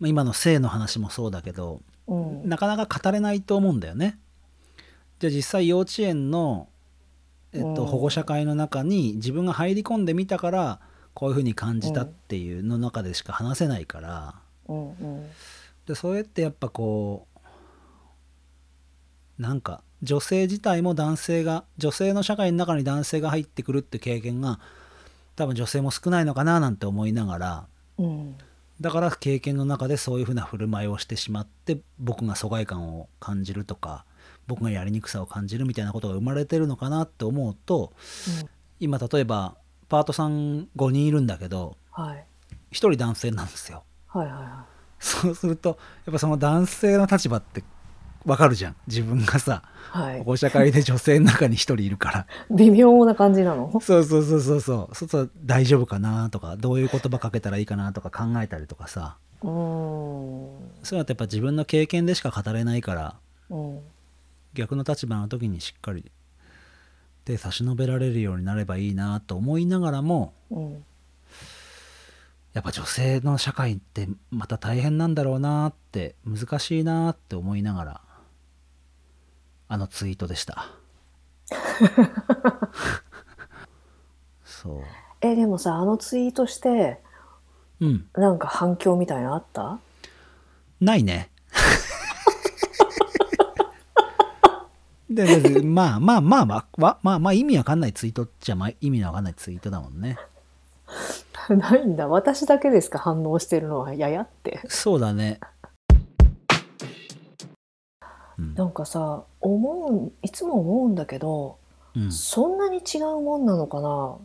[0.00, 2.48] まあ、今の性の話もそうだけどうん。
[2.48, 4.18] なかなか語れないと思うんだよね。
[5.18, 6.68] じゃあ実際幼稚園の、
[7.52, 7.86] えっと、うん。
[7.86, 10.80] 保護者会の中に自分が入り込んでみたから
[11.14, 14.34] こういうふうに感じたっていうの中でしか話せないから、
[15.86, 17.26] でそれってやっぱこ
[19.38, 24.60] うなんか女性自体も男性が女性の社会の中に男性が入ってくるって経験が
[25.36, 27.66] 多分女性も少ないのかななんて思いながら
[27.98, 28.36] うん。
[28.80, 34.04] だから経験の中でそういうふうな振る舞いをしてしまって僕が疎外感を感じるとか
[34.46, 37.92] 僕がやりにくさを感じるみたいなことが生まれてるのかなって思うと
[38.78, 39.56] 今例えば
[39.88, 42.24] パートさん5人いるんだけどはい。
[42.70, 43.82] 1人男性なんですよ。
[44.06, 44.66] はいはいは
[45.00, 47.62] そうするとやっぱその男性の立場って
[48.28, 48.76] わかるじゃん。
[48.86, 49.62] 自分がさ
[49.94, 50.18] いはい。
[50.18, 52.26] 保護者会で女性の中に1人いるから。
[52.50, 53.70] 微妙な感じなの？
[53.80, 54.94] そうそうそうそうそう。
[54.94, 59.16] そうすると大丈夫かなとかどういう言葉かけたらいいかなとか考えたりとかさ。
[59.42, 63.16] うそういうのってやっぱ自分の経験でしか語れないから
[63.48, 63.80] うん。
[64.52, 66.10] 逆の立場の時にしっかり
[67.24, 70.84] 手差し伸べられるようになればいいなと思いながらもうん。
[72.52, 78.00] やっぱ女性の社会ってまた大変なんだろうなって難しいなって思いながら
[79.68, 80.66] あのツイートでした。
[84.44, 84.82] そ
[85.20, 87.00] えでもさあのツイートして
[87.80, 88.06] ううん。
[88.14, 89.78] なんか反響みたいなのあった？
[90.80, 91.30] ないね。
[95.10, 100.18] ででまあまあまあまあわまあまあ意味わかんないツイートっちゃ、まあ、意味のわかんないツイートだもんね。
[101.48, 102.08] ないんだ。
[102.08, 102.98] 私だけですか？
[102.98, 103.94] 反応してるのは。
[103.94, 104.60] ややって。
[104.68, 105.40] そうだね
[108.38, 108.54] うん。
[108.54, 111.58] なんかさ思ういつも思うんだけど
[111.94, 112.12] うん。
[112.12, 114.16] そんなに違うもんなのかな？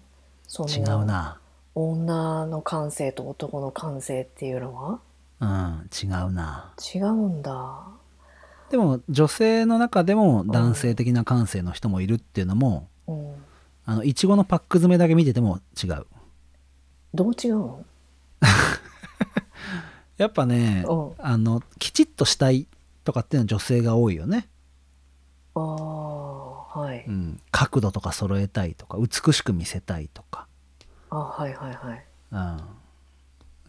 [0.47, 1.39] その違うな。
[1.75, 4.99] 女の感性と男の感性っていうのは？
[5.39, 6.73] うん違うな。
[6.93, 7.87] 違うんだ。
[8.69, 13.33] でも女性の中でも男性的な感性の人もいるっていうのもうん。
[13.85, 16.05] あのいちごのパック詰めだけ見てても違う。
[17.13, 17.85] どう違うの？
[20.17, 21.11] やっぱねうん。
[21.17, 22.67] あのきちっとしたい
[23.03, 24.49] とかっていうのは女性が多いよね、
[25.55, 27.05] ああはい。
[27.07, 30.47] うん、角度とか揃えたいとか美しく見せたいとか、
[31.09, 32.05] あはいはいはい。
[32.31, 32.59] うん、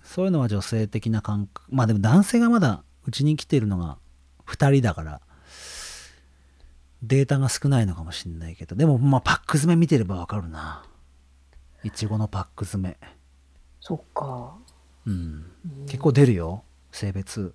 [0.02, 1.66] そういうのは女性的な感覚。
[1.70, 3.98] まあでも男性がまだうちに来てるのが
[4.46, 5.20] 2人だから
[7.02, 8.76] データが少ないのかもしれないけど。
[8.76, 10.84] でもまあパック詰め見てればわかるな。
[11.82, 12.96] いちごのパック詰め。
[13.80, 14.56] そっか。
[15.04, 15.52] うん。
[15.86, 16.64] 結構出るよ。
[16.92, 17.54] 性別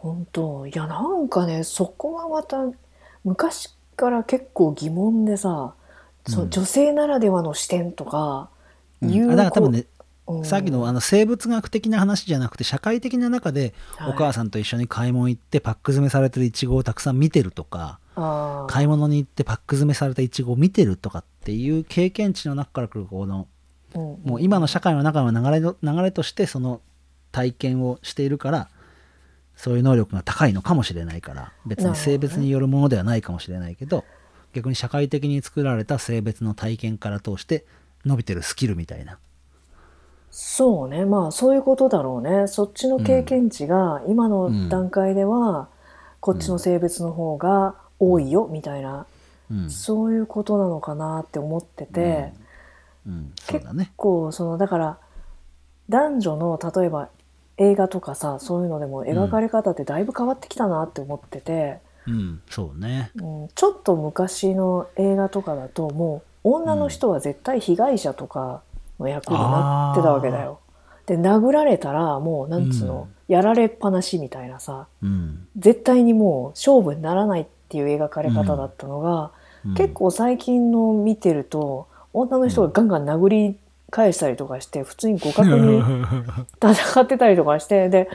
[0.00, 0.66] 本当。
[0.66, 2.56] いやなんかねそこはまた
[3.22, 5.74] 昔から結構疑問でさ、
[6.26, 6.50] そううん。
[6.50, 8.48] 女性ならではの視点とか
[9.02, 9.10] うん。
[9.10, 9.84] いうあだから多分ね、
[10.26, 10.44] うん。
[10.44, 14.10] さっきのあの生物学的な話じゃなくて社会的な中ではい。
[14.10, 18.72] お母さんと一緒に買い物行ってパック詰めされてるイチゴをたくさん見てるとかあー。
[18.72, 23.48] 買い物に行ってパック詰めされたイチゴを見てるとかっていう経験値の中から来るこの
[23.94, 24.00] うん。
[24.24, 26.80] もう今の社会の中の流れの流れとしてその
[27.32, 28.68] 体験をしているから
[29.60, 34.06] そういう能力が高いのかもしれないから別に性別によるものではないかもしれないけど
[34.54, 37.66] 逆に社会的に作られた性別の体験から通して
[38.06, 39.18] 伸びてるスキルみたいな。
[40.30, 41.04] そうね。
[41.04, 42.48] まあそういうことだろうね。
[42.48, 45.68] そっちの経験値が今の段階では
[46.20, 49.04] こっちの性別の方が多いよみたいな、
[49.50, 52.32] うん、そういうことなのかなって思ってて、
[53.06, 53.92] うん、そうだね。
[53.96, 54.98] こうそのだから
[55.90, 57.10] 男女の例えば
[57.60, 62.40] 映画とかさそういうのでも描かれ方ってだいぶ変わってきたなって思ってて、うん。
[62.48, 63.10] そうね。
[63.16, 63.48] うん。
[63.54, 68.62] ちょっと昔の映画とかだともう女の人は絶対被害者とか
[68.98, 70.60] の役になってたわけだよ。
[71.06, 79.32] で殴られたらもうなんつうの、やられっぱなしみたいなさうん、絶対にもう勝負にならないっていう描かれ方だったのが、
[79.66, 79.74] うん。
[79.74, 83.58] 結構最近の見てると女の人がガンガン殴り
[83.90, 85.82] 返したりとかして普通に互角に
[86.62, 88.08] 戦ってたりとかしてで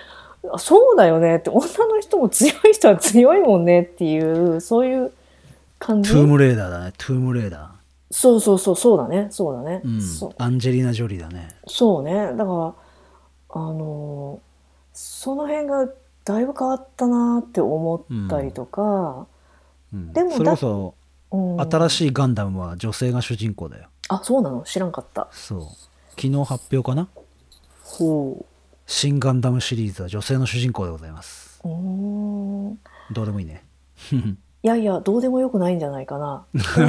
[0.52, 5.12] あそうだよねって女の人も強い人は強いもんねっていうそういう
[5.80, 6.12] 感じ？
[6.12, 7.72] トゥームレーダーだねトゥームレーダ
[8.12, 10.02] そうそうそうそうだねそうだね、ー、うん。
[10.02, 11.50] そ、アンジェリーナ・ジョリーだね。
[11.68, 12.14] そうね。
[12.14, 14.46] だからあのー
[14.98, 15.90] その辺が
[16.24, 19.28] だいぶ変わったなって思ったりとか、
[19.94, 20.14] うん。
[20.14, 20.96] でもそれこそ
[21.32, 21.62] うん。
[21.62, 24.64] 新しいガンダムは女性が主人公だよあそうなの？
[24.64, 25.28] 知らんかった。
[25.32, 25.62] そう。
[26.12, 27.08] 昨日発表かな？
[27.84, 28.46] ほ
[28.88, 31.60] 新ガンダムシリーズは女性の主人公でございます。
[31.64, 32.76] うん
[33.12, 33.64] どうでもいいね。
[34.64, 36.46] いやいやどうでもよくないんじゃないかな。
[36.54, 36.86] こ れ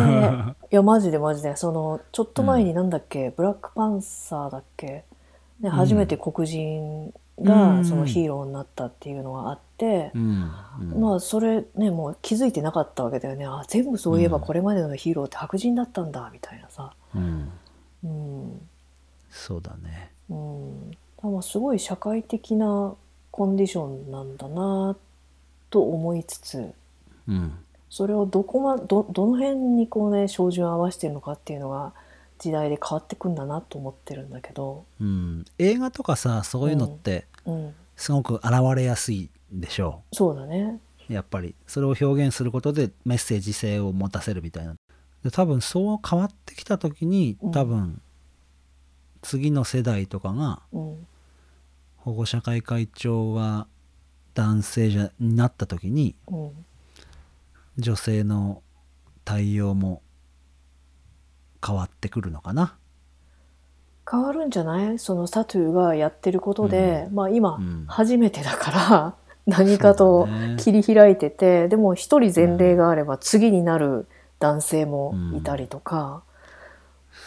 [0.72, 1.57] いやマジでマジで。
[1.57, 5.05] そのちょっと前になんだっけ、ブラックパンサーだっけ、
[5.61, 7.44] ね、初めて黒人うん。
[7.44, 10.50] がそのヒーローになったっていうのがあってう、ん、
[10.81, 11.00] うん。
[11.00, 13.44] まあそれねもう気づいてなかったわけだよね。
[13.44, 17.52] あ全部そういえばこれまでのヒーローって白人だったんだみたいなさうん、
[18.05, 18.09] う
[18.55, 18.68] ん。
[19.31, 20.11] そうだね。
[20.29, 20.96] うん、だ
[21.37, 22.94] かすごい社会的な
[23.31, 24.96] コンディションなんだな
[25.70, 26.72] と思いつつ
[27.29, 27.52] うん
[27.88, 31.92] それをどこまどどの辺にこうね照準を合わせてるのかっていうのが
[32.38, 40.81] 時代で変わってくんだなと思ってるんだけど、うん、映画とかさそういうのってうん、すごく現れやすいでしょそうだね。
[41.09, 41.55] うやっぱり。
[41.66, 44.74] それを表現することでメッセージ性を持たせるみたいな
[45.27, 47.51] で多分そう変わってきた時にうん。
[47.51, 48.01] 多分
[49.23, 51.07] 次の世代とかがうん。
[51.97, 53.67] 保護者会会長は
[54.35, 56.51] 男性じゃになった時にうん。
[57.79, 58.62] 女性の
[59.25, 60.01] 対応も
[61.67, 62.77] 変わってくるのかな。
[64.09, 64.99] 変わるんじゃない？
[65.01, 67.85] そのサトゥーがやってることで、まあ今うん。
[67.89, 69.15] 初めてだから
[69.47, 74.07] 何かと切り開いてて、でも一人前例があれば次になる
[74.38, 76.22] 男性もいたりとか、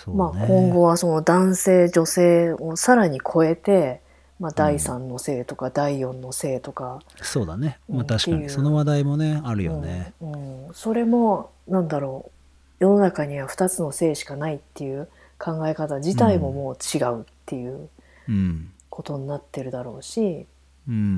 [0.04, 4.02] そうまあ、ね今後はその男性女性をさらに超えて、
[4.40, 8.50] まあ、第3の性とか第4の性とか、そうだね、うんまあ、確かに。
[8.50, 10.14] その話題もねあるよね。
[10.22, 10.74] うんうん。
[10.74, 12.32] それもなんだろう。
[12.80, 17.90] 世の中には2つの性しかないっていう考え方自体ももう違うっていう
[18.30, 18.72] うん。
[18.90, 20.46] ことになってるだろうし、
[20.88, 21.18] ううん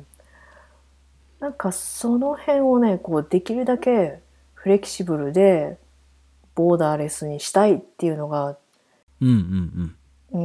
[0.00, 0.06] ん。
[1.40, 4.20] なんかその辺をねこうできるだけ
[4.60, 5.78] フレキシブルで
[6.56, 8.56] ボーダーレスにしたいっていうのが
[9.20, 9.96] うんうん
[10.32, 10.38] う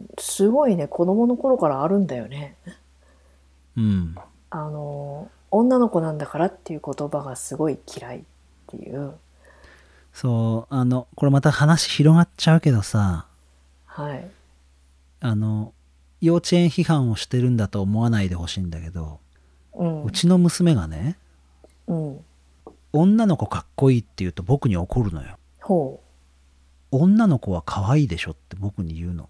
[0.00, 0.06] ん。
[0.18, 2.56] すごいね子供の頃からあるんだよね。
[3.76, 4.14] うんうん。
[4.50, 8.22] あの女の子なんだからっていう言葉がすごい嫌いっ
[8.66, 9.14] ていう。
[10.12, 13.26] そうあのこれまた話広がっちゃうけどさ。
[13.86, 14.30] はい。
[15.20, 15.72] あの
[16.20, 19.18] 幼稚園批判をしてるんだと思わないでほしいんだけど、
[19.72, 20.04] うん。
[20.04, 21.16] うちの娘がね
[21.86, 22.24] うん
[22.98, 25.38] 女の子かっこいいって言うと僕に怒るのよ。
[25.60, 26.00] ほ
[26.90, 29.28] 女の子は可愛いでしょって僕に言うの。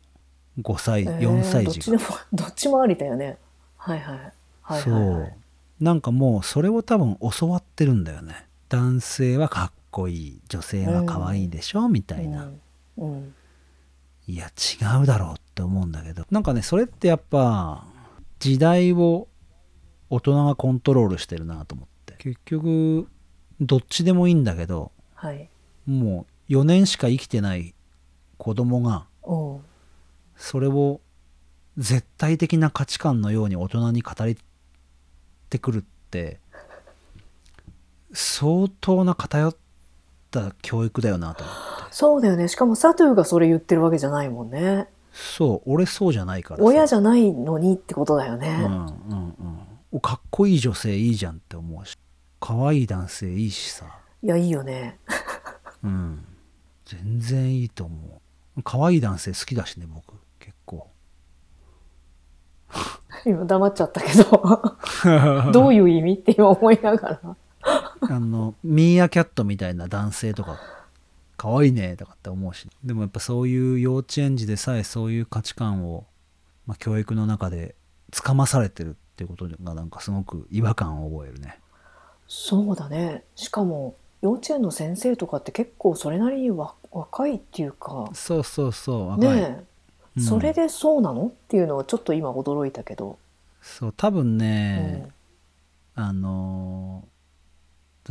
[0.60, 3.38] 5歳、う、えー4歳どっ児がちでもどっちもあ りだよね。
[3.76, 4.16] はいはい。
[4.16, 5.32] はいはいそはう。
[5.80, 8.46] なんかもうそれを多分教わってるんだよね。
[8.68, 12.50] 男性はかっこいい女性は可愛いでしょ、みたいな、
[12.96, 13.34] うんうん。
[14.26, 16.24] いや違うだろうって思うんだけど。
[16.30, 17.84] なんかねそれってやっぱ
[18.38, 19.28] 時代を
[20.10, 22.14] 大人がコントロールしてるなと思って。
[22.18, 23.08] 結局
[23.60, 25.48] どっちでもいいんだけどはい。
[25.86, 27.74] もう4年しか生きてない
[28.38, 29.34] 子供がう。
[29.34, 29.60] ん
[30.36, 31.00] それを
[31.78, 34.36] 絶対的な価値観のように大人に語り
[35.48, 36.38] てくるって
[38.12, 39.54] 相当な偏っ
[40.30, 41.60] た教育だよなと思って。
[41.90, 42.48] そうだよね。
[42.48, 44.88] しかもサトゥーがそれ言ってるわけじゃないもんね。
[45.12, 45.72] そう。
[45.72, 46.64] 俺そうじゃないからさ。
[46.64, 49.34] 親じゃないのにってことだよね、うんうんうん。
[49.92, 51.96] おかっこいい女性いいじゃんって思うし
[52.46, 53.86] 可愛い男性いいしさ。
[54.22, 55.00] いやいいよね。
[55.82, 56.24] うん。
[56.84, 58.20] 全然いいと思
[58.56, 58.62] う。
[58.62, 60.14] 可愛い男性好きだしね僕。
[60.38, 60.88] 結構。
[63.26, 64.62] 今黙っちゃったけど。
[65.50, 67.36] どういう意味って今思いながら。
[68.00, 70.60] あのミーアキャットみたいな男性とか
[71.36, 72.68] 可愛いねとかって思うし。
[72.84, 76.06] でもやっぱそういう幼稚園児でさえそういう価値観を、
[76.64, 77.74] まあ、教育の中で
[78.12, 81.58] つかまされてるっていうことがなんかすごく違和感を覚えるね
[82.28, 83.24] そうだね。
[83.34, 88.10] しかも幼稚園の先生とかって結構それなりにわ若いっていうか。
[88.14, 89.64] そうそうそう若い、ねえ、
[90.16, 90.22] うん。
[90.22, 93.18] それでそうなのっていうのをちょっと今驚いたけど、
[93.60, 95.08] そう多分ね、
[95.94, 97.16] あのー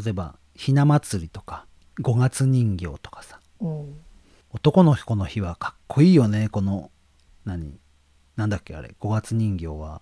[0.03, 1.65] 例えばひな祭りとか
[2.01, 3.39] 五月人形とかさ。
[3.61, 3.95] うんうん、
[4.51, 6.91] 男の子の日はかっこいいよねこの
[7.45, 7.79] 何？
[8.35, 8.93] なんだっけあれ？
[8.99, 10.01] 五月人形は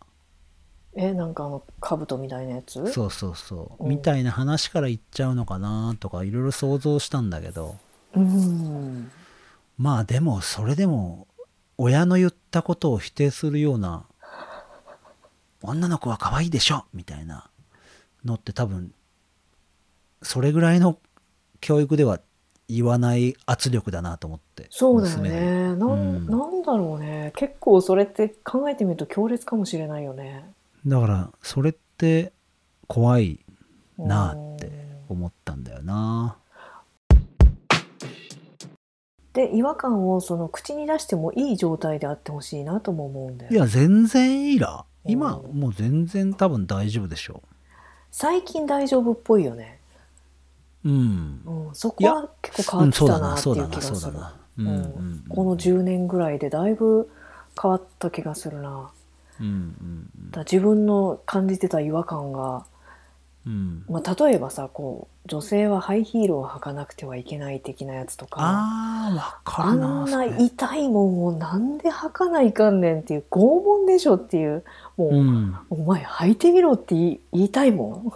[0.95, 2.73] えなんかあの兜みたいなやつ？
[2.91, 3.89] そうそうそう、うん。
[3.89, 7.75] みたいな話から言っちゃうのかなとかいろいろ想像したんだけど。
[8.15, 9.11] うん。
[9.77, 11.27] まあでもそれでも
[11.77, 14.05] 親の言ったことを否定するような
[15.63, 17.49] 女の子は可愛いでしょみたいな
[18.23, 18.93] のって多分
[20.21, 20.99] それぐらいの
[21.59, 22.19] 教育では
[22.69, 25.75] 言わない圧力だなと思ってそうだよね。
[25.75, 26.27] なん,、うん。
[26.27, 27.33] なんだろうね。
[27.35, 30.53] 結構それって考えてみると強烈かもしれないよね
[30.85, 32.33] だからそれっって
[32.87, 33.39] 怖い
[33.97, 34.71] なって
[35.07, 36.37] 思ったんだよな。
[39.33, 43.51] で違和感をその口に出してもいい状態であってほしいなとも思うんだよ。
[43.51, 44.85] いや全然いいら。
[45.05, 45.59] 今うん。
[45.59, 47.41] もう全然多分大丈夫でしょ
[48.11, 49.79] 最近大丈夫っぽいよね、
[50.85, 51.41] うん。
[51.45, 53.81] うん、そこは結構変わってうんそうだたなっていうな。
[53.81, 54.35] そうだな。
[54.55, 54.93] 気がする
[55.29, 57.09] この10年ぐらいでだいぶ
[57.59, 58.91] 変わった気がするな
[59.39, 62.65] うんうんだ自分の感じてた違和感が、
[63.45, 63.85] うん。
[63.87, 74.63] まあ、例えばさこう女性はハイヒールを履かなくてはいけない的なやつとかあかあんそなれ痛いもんをなんで履かないかんねんっていう拷問でしょっていう
[74.97, 75.55] もう、うん。
[75.69, 78.13] お前履いてみろって言いたいも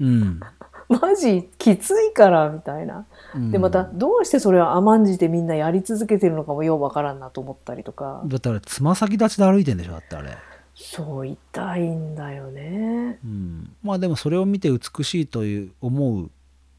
[0.00, 0.20] うん。
[0.20, 0.40] ん
[0.88, 2.96] マジきついからみたいな。
[2.96, 3.04] うん
[3.50, 8.22] でまたどうしてそれを甘んじてみんなやり続けてるのかもようわからんなと思ったりとか。
[8.26, 10.36] だってあれつま先立ちで歩いてんでしょだってあれ。
[10.74, 13.18] そう痛いんだよね。
[13.24, 13.72] うん。
[13.82, 16.30] まあでもそれを見て美しいという思う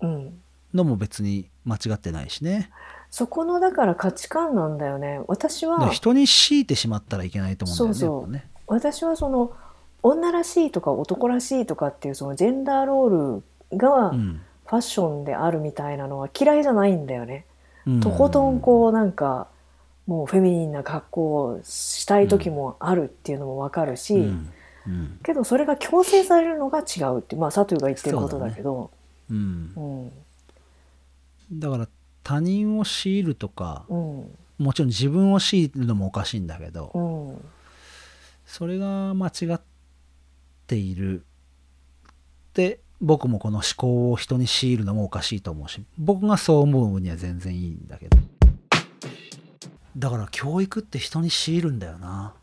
[0.02, 0.40] うん。
[0.74, 2.70] のも別に間違ってないしね。
[3.10, 5.22] そこのだから価値観なんだよね。
[5.28, 8.22] 私は人に強いてしまったらいけないと思うんだよねそうそう。
[8.22, 8.50] やっぱね。
[8.68, 9.54] 私はその
[10.04, 17.46] 女らしいとか男らしいとかっていうそのジェンダーロールがうんファッションであるみたいなのは嫌いじゃないんだよね。
[17.86, 18.00] うん。
[18.00, 19.50] とことんこうなんか
[20.08, 24.54] もうフェミニンな格好をしたい時もあるっていうのもわかるし、うん。
[24.88, 25.20] うん。
[25.26, 28.92] けどそれが強制されるのが違うってまあ佐藤が言ってることだけど。
[29.30, 29.74] うん。
[31.52, 31.60] うん。
[31.60, 31.90] だから
[32.24, 34.38] 他人を強いるとかうん。
[34.58, 37.46] もちろん自分を強いるのもおかしいんだけどうん。
[38.46, 39.62] それが間違っ
[40.66, 48.18] ているって僕もこの思考を人に強いるのもおかしいと思うし僕がそう思うには全然いいんだけど。
[49.98, 52.34] だから教育って人に強いるんだよな。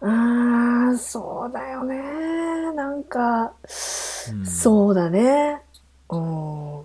[0.00, 1.96] あーそうだよね。
[2.74, 3.52] なんか、
[4.30, 4.46] うん。
[4.46, 5.62] そうだね。
[6.10, 6.82] うん。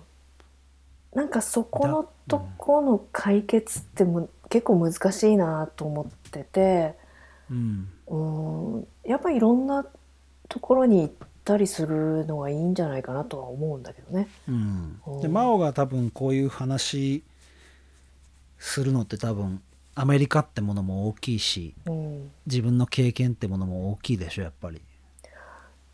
[1.14, 6.94] なんかそこのとこの解決っても結構難しいなと思ってて。
[7.50, 7.88] うん。
[8.06, 8.86] うん。
[9.04, 9.84] やっぱりいろんな
[10.48, 14.28] ところに行ったりするのがいいんじゃないかなとは思うんだけどね。
[14.48, 15.00] うん。
[15.04, 15.20] うん。
[15.20, 17.24] で真央が多分こういう話
[18.58, 19.60] するのって多分
[19.96, 24.80] アメリカってものも大きいしうん、自分の経験ってものも大きいでしょやっぱり。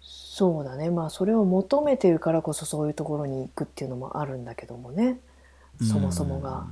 [0.01, 0.90] そうだね。
[0.90, 5.19] まあそれを求めてるからこそそういうところに行くっていうのもあるんだけどもね。
[5.81, 6.66] そもそもが。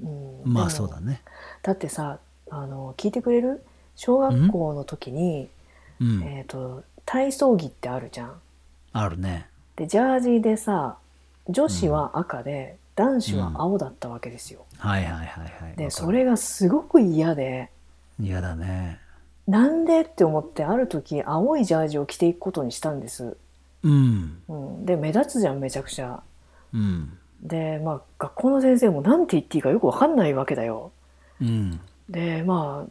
[0.00, 0.06] う
[0.48, 0.52] ん。
[0.52, 1.22] まあそうだね。
[1.62, 2.20] だってさ
[2.50, 3.64] あの聞いてくれる
[3.96, 5.48] 小学校の時に、
[6.00, 6.22] うん。
[6.22, 8.32] えー、と体操着ってあるじゃん。
[8.92, 9.46] あるね。
[9.76, 10.98] でジャージでさ
[11.48, 14.66] 女子は赤で、男子は青だったわけですよ。
[14.76, 15.76] はいはいはいはい。
[15.78, 17.70] でそれがすごく嫌で。
[18.20, 18.98] 嫌だね。
[19.46, 23.38] なんでって思ってある時青いジャージを着ていくことにしたんです。
[23.82, 24.42] うん。
[24.46, 26.20] うん、で目立つじゃんめちゃくちゃ。
[26.74, 27.16] うん。
[27.42, 30.92] でまあ学校の先生も何て言っていいかよくわかんないわけだよ。
[31.40, 31.80] うん。
[32.10, 32.90] でまあ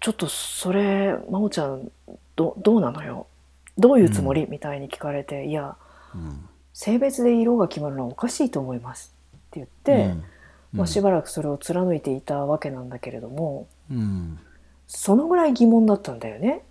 [0.00, 1.92] ちょっとそれ真央ちゃん
[2.34, 3.28] どどうなのよ？
[3.78, 5.76] どういうつもり、みたいに聞かれて「いや
[6.14, 10.24] うん性別で色が決まるのはおかしいと思います」って言って、うん。
[10.72, 14.38] まあ、しばらくそれを貫いていたわけなんだけれどもうん。
[14.86, 16.64] そのぐらい疑問だったんだよね。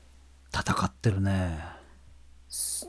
[0.51, 1.59] 戦ってるね。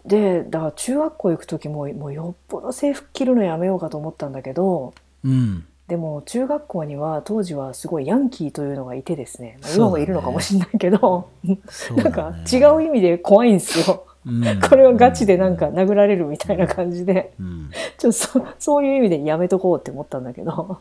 [0.05, 11.31] でだから中学校行く時ももうよっぽど制服着るのやめようかと思ったんだけどうんでも中学校には当時はすごいヤンキーというのがいてですね、まあ今もいるのかもしれないけど、
[11.69, 14.07] そうだなんねか違う意味で怖いんですよ。
[14.25, 14.43] うん。
[14.63, 17.71] これはガチでなんか殴られるみたいな感じで、うん。
[17.99, 20.79] ちょっとそそういう意味でやめとこうって思ったんだけど、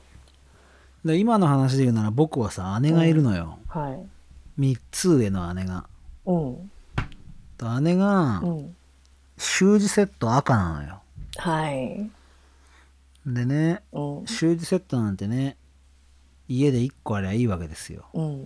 [1.03, 4.61] で今の話で言うなら僕はさ姉がいるのよ、はい。
[4.61, 5.85] 3つ上の姉が。
[6.25, 6.71] うん。
[7.57, 8.75] と姉がうん。
[9.37, 11.01] 習字セット赤なのよ。
[11.37, 12.09] はい。
[13.25, 14.27] でねうん。
[14.27, 15.57] 習字セットなんてね
[16.47, 18.45] 家で1個ありゃいいわけですようん。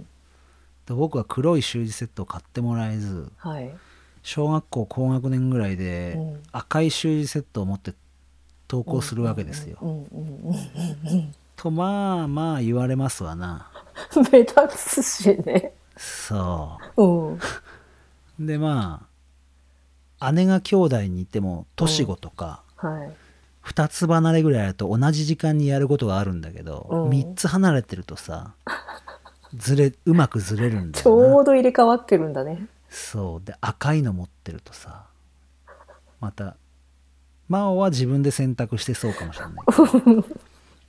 [0.85, 3.73] で僕は黒い習字セットを買ってもらえずはい。
[4.21, 7.93] 小学校高学年ぐらいでうん赤い習字セットを持って
[8.69, 10.05] 登校するわけですよ、うんうん
[10.49, 13.71] うんとまあまあ言われますわな
[14.15, 14.23] うん。
[14.31, 15.71] 目立つしね。
[15.95, 17.33] そうん。
[17.35, 17.39] う
[18.39, 19.07] でま
[20.19, 23.13] あ姉が兄弟にいても年子とかはい。
[23.65, 26.95] 2つ離れぐらいあると同じ時間にやることがあるんだけど、う。
[27.07, 28.53] ん3つ離れてるとさ
[29.55, 32.67] ずれうまくずれるんだちょうど入れ替わってるんだね。
[32.89, 33.45] そう。
[33.45, 35.05] で赤いの持ってるとさ
[36.19, 36.55] また
[37.49, 40.25] 真央は自分で選択してそうかもしれない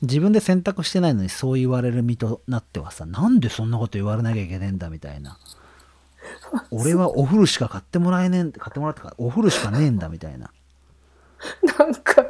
[0.02, 5.38] 自分で選択してないのにそう言われる身となってはさなんでそんなこと言われなきゃいけねえんだみたいな。
[6.70, 10.50] 俺はお風呂しか買ってもらえねえん買ってもらったからお風呂しかねえんだみたいな。
[11.78, 12.24] なんか、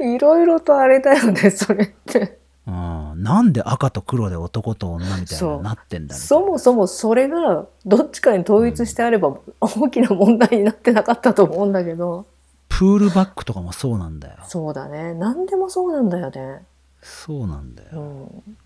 [0.00, 2.38] いろいろとあれだよね、それって。
[2.66, 12.26] うん、なんで赤と黒で男と女みたいになってんだそもそもそれがどっちかに統一してあれば大きな問題になってなかったと思うんだけど。
[12.68, 15.14] プールバッグとかもそうなんだよそうだね。
[15.14, 16.62] 何でもそうなんだよね。
[17.00, 18.56] そうなんだよ、うん。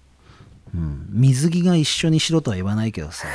[0.74, 3.26] うん、水着が一緒にしろとは言わないけどさ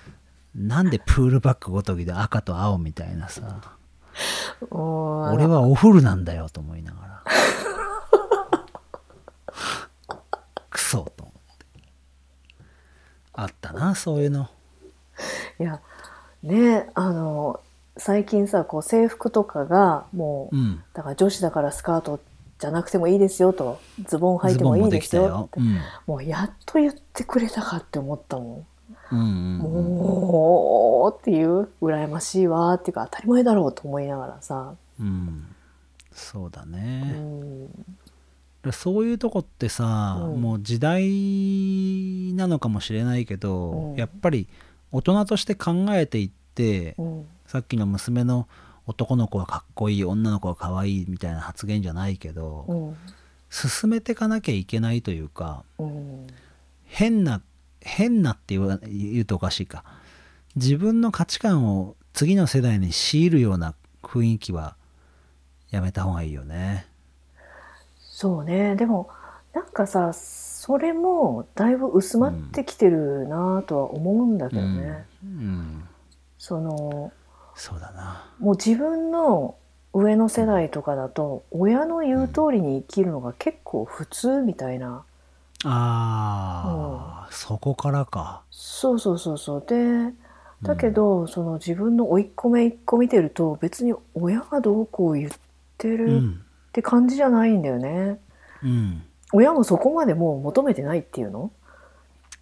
[0.54, 3.60] なんでプールバッグごときで赤と青みたいなさ
[4.70, 7.15] 俺俺はお風呂なんだよと思いながら
[10.70, 11.40] クソと思って。
[13.34, 14.48] あったなそういうの。
[15.58, 15.80] いや、
[16.42, 17.60] ねあの、
[17.96, 20.82] 最近さ、こう制服とかがもう、うん。
[20.92, 22.20] だから女子だからスカート
[22.58, 25.60] じゃなくてもいいですよと、ズボン履いてもいいですよって。
[25.60, 25.78] うん。
[26.06, 28.64] もうやっと言ってくれたかって思ったも
[29.10, 29.28] うんうんん。
[29.28, 29.58] うん。
[29.98, 34.74] もうっていう、羨ましいわーっていうか当たり前だろうと思いながらさ。
[35.00, 35.46] うん
[36.16, 38.72] そうだうね、ん。
[38.72, 44.48] そういうとこってさ、うんもう時代なのかもしれないけど、うんやっぱり
[44.90, 47.26] 大人として考えていって、うん。
[47.46, 48.48] さっきの娘の
[48.86, 52.96] 男の子はかっこいい女の子はかわいいみたいな発言じゃないけど、うん。
[53.50, 56.26] 進めてかなきゃいけないというかうん。
[56.84, 57.42] 変な
[57.80, 59.84] 変なって言うとおかしいか
[60.56, 64.76] 自分の価値観を次の世代に強いるような雰囲気は
[65.70, 66.86] やめた方がいいよね。
[67.98, 68.76] そうね。
[68.76, 69.08] でも、
[69.52, 75.06] なんかさ、それもだいぶ薄まってきてるなとは思うんだけどね。
[75.24, 75.88] うんうん
[76.38, 77.12] その、
[77.56, 78.30] そうだな。
[78.38, 79.56] もう自分の
[79.92, 85.02] 上の世代とかだと、親の言う通りに生きるのが結構普通みたいな。
[85.64, 88.42] ああ、そこからか。
[88.50, 89.64] そうそうそうそう。
[89.66, 90.12] で、
[90.62, 95.30] だけど、その自分の甥っ子姪っ子見てると別に親がどうこう言っ
[95.78, 96.44] てうるっん。
[96.72, 98.18] て感じじゃないんだよね。
[98.62, 99.02] うん。
[99.32, 101.50] 親もそこまでもう求めてないっていうの？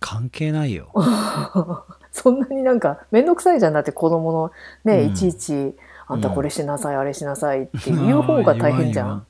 [0.01, 0.91] 関係ないよ。
[2.13, 4.53] そんなになんか面倒くさいじゃんだって子供の
[4.85, 5.75] ね、うんいちいち
[6.07, 9.27] あんたこれしなさい、あれしなさいってうん言う方が大変じゃん。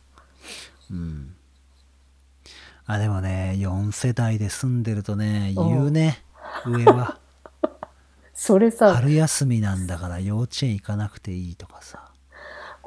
[0.90, 1.34] うん。
[2.86, 6.22] あ、でもね、4世代で住んでるとね、うん言うね、
[6.66, 7.18] 上は。
[8.34, 12.03] それさ、春休みなんだから幼稚園行かなくていいとかさ、あ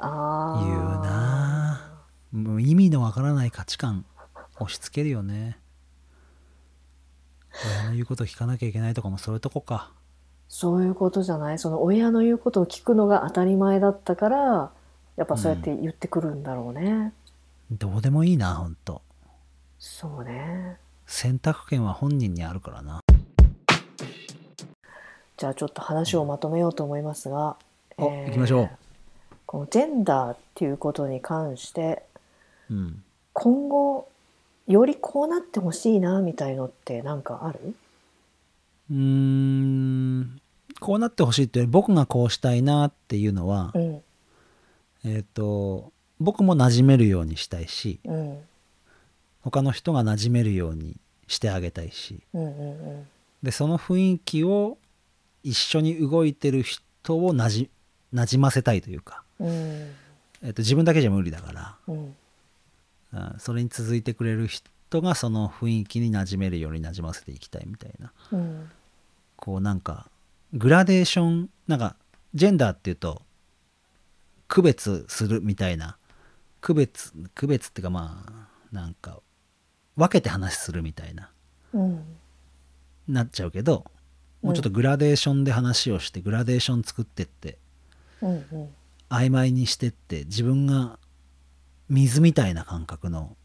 [0.00, 2.00] 言うな
[2.32, 4.04] もう意味のわからない価値観
[4.60, 5.58] 押し付けるよね。
[7.80, 9.90] 親の言うこと聞かなきゃいけないとかもそういうとこか。
[10.48, 11.58] そういうことじゃない？
[11.58, 14.70] その親の言うことを聞くのが当たり前だったから
[15.16, 17.12] やっぱそうやって言ってくるんだろうね。
[17.70, 19.02] どうでもいいな、ほんと。
[19.78, 20.76] そうね。
[21.06, 23.00] 選択権は本人にあるからな。
[25.36, 27.56] じゃあちょっと話をまとめようと思いますが、
[27.96, 28.70] お行きましょう
[29.48, 32.02] このジェンダーっていうことに関して
[32.70, 33.02] うん。
[33.32, 34.06] 今後
[34.66, 37.74] よりこうなってほしいなみたいのってなんかある？
[38.90, 40.40] うーん。
[40.80, 44.02] こうなってほしいって僕がこうしたいなっていうのは、うん。
[45.06, 48.38] えっ、と僕も馴染めるようにしたいしうん。
[49.40, 50.96] 他の人が馴染めるように
[51.26, 53.06] してあげたいしうんうん
[53.42, 54.76] でその雰囲気を
[55.42, 56.82] 一緒に動いてる人
[57.24, 57.70] をなじ
[58.12, 62.16] 馴染ませたいというか、うんえっと自分だけじゃ無理だから、うん。
[63.12, 63.34] うん。
[63.38, 68.12] それに続いてくれる人がその雰囲気に馴染めるように馴染ませていきたいみたいな。
[68.32, 68.70] うん。
[69.36, 70.10] こうなんか
[70.52, 71.96] グラデーションなんか
[72.34, 73.22] ジェンダーっていうと
[74.48, 75.96] 区別するみたいな。
[76.60, 79.20] 区別区別っていうかまあなんか
[79.96, 81.30] 分けて話するみたいな。
[81.72, 82.04] うん。
[83.06, 83.90] なっちゃうけど
[84.42, 87.58] もうちょっとグラデーションで話をしてグラデーション作ってって。
[88.20, 88.68] うんうん
[89.10, 90.98] 曖昧にしてって自分が
[91.88, 93.36] 水みたいな感覚の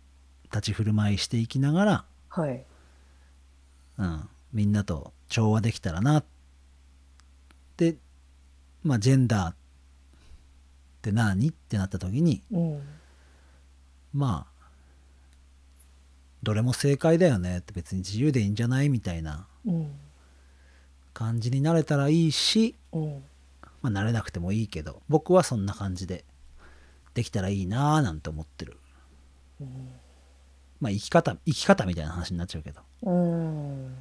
[0.46, 2.66] 立ち振る舞いしていきながら、はい。
[3.98, 6.26] うん、みんなと調和できたらなっ
[7.78, 7.96] て
[8.84, 9.56] まあジェンダーっ
[11.02, 11.50] て何？
[11.50, 12.82] ってなった時にうん。
[14.14, 14.68] まあ
[16.44, 18.90] どれも正解だよねって別に自由でいいんじゃない？
[18.90, 19.92] みたいなうん。
[21.14, 23.24] 感じになれたらいいし、うん
[23.84, 26.24] まあ、なれなくてもいいけど僕はそんな感じで
[27.14, 28.78] できたらいいなーなんて思ってる、
[30.80, 32.82] まあ生き方生き方みたいな話になっちゃうけど。
[33.04, 33.96] うん。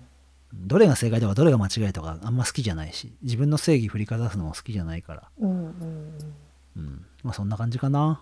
[0.55, 5.29] どれが正解とかどれが間違いとかあんま好きじゃないし自分の正義振りかざすのも好きじゃないから。
[5.41, 6.35] うんうん。
[6.77, 7.07] うん。
[7.23, 8.21] まあそんな感じかな。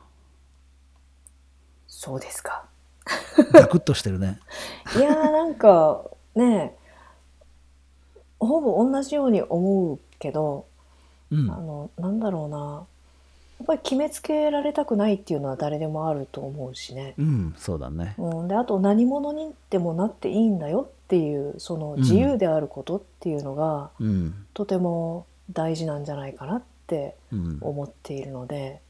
[1.87, 2.65] そうですか。
[3.53, 4.41] ガクッとしてるね。
[4.97, 6.05] いやーなんか
[6.35, 6.75] ね
[8.39, 10.67] ほぼ同じように思うけど、
[11.31, 11.51] うん。
[11.51, 12.87] あのなんだろうな。
[13.61, 17.15] やっぱり決めつけられたくないっていうのは誰でもあると思うしね。
[17.19, 18.15] うんそうだね。
[18.17, 24.47] うん、であと何者にでもなっていいんだよっていうその自由であることっていうのが、うん。
[24.55, 27.59] とても大事なんじゃないかなってうん。
[27.61, 28.81] 思っているので、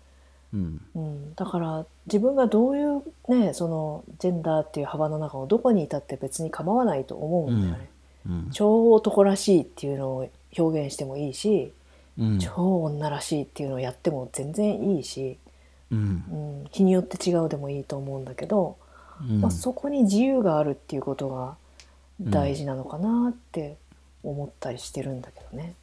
[0.54, 0.80] うん。
[0.94, 7.90] うん、だから自分がどういうねそのジェンダーっていう幅の中をどこにいたって別に構わないと思うんだよね。
[8.26, 8.50] うん。
[8.52, 11.72] 超男らしいっていうのを表現してもいいし、
[12.20, 12.38] うん。
[12.38, 15.38] 超女らしいっていうのをやっても全然いいし、
[15.90, 15.98] うん。
[15.98, 18.76] うん、日によって違うでもいいと思うんだけど、
[19.20, 19.40] うん。
[19.40, 21.56] まあ、そこに自由があるっていうことが
[22.20, 23.76] 大事なのかなって
[24.22, 25.74] 思ったりしてるんだけどね。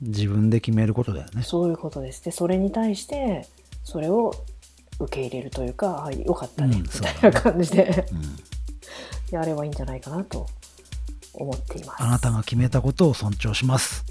[0.00, 1.42] 自分で決めることだよね。
[1.42, 2.24] そういうことです。
[2.24, 3.46] でそれに対して
[3.84, 4.34] それを
[4.98, 7.18] 受け入れるというか「はいよかったね」うんみそうだね。
[7.20, 9.34] たいな感じでうん。
[9.34, 10.46] やればいいんじゃないかなと
[11.32, 12.02] 思っています。
[12.02, 14.04] あなたが決めたことを尊重します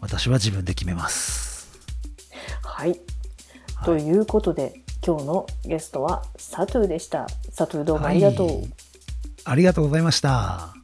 [0.00, 1.68] 私は自分で決めます
[2.62, 3.00] はい、
[3.84, 7.26] ということで今日のゲストはサトゥーでした。
[7.50, 8.46] サトゥーどうもありがとう。
[8.46, 8.72] はい
[9.48, 10.77] ありがとうございました